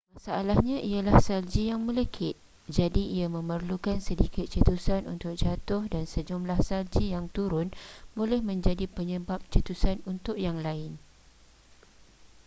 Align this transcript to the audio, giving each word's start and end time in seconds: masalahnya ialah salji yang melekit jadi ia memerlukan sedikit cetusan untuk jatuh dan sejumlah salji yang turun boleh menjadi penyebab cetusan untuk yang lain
masalahnya 0.17 0.77
ialah 0.91 1.17
salji 1.27 1.63
yang 1.71 1.81
melekit 1.87 2.33
jadi 2.77 3.03
ia 3.21 3.27
memerlukan 3.37 3.97
sedikit 4.07 4.45
cetusan 4.53 5.01
untuk 5.13 5.33
jatuh 5.41 5.83
dan 5.93 6.03
sejumlah 6.13 6.57
salji 6.69 7.05
yang 7.13 7.25
turun 7.35 7.67
boleh 8.19 8.39
menjadi 8.49 8.85
penyebab 8.95 9.39
cetusan 9.53 9.97
untuk 10.11 10.35
yang 10.45 10.57
lain 10.67 10.91